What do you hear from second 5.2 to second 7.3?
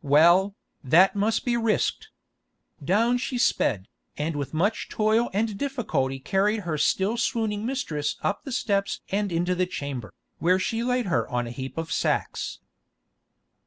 and difficulty carried her still